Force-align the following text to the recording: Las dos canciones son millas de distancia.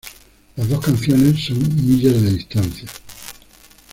Las 0.55 0.67
dos 0.67 0.83
canciones 0.83 1.43
son 1.45 1.59
millas 1.75 2.19
de 2.23 2.31
distancia. 2.33 2.89